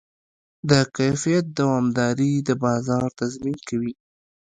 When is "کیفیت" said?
0.97-1.45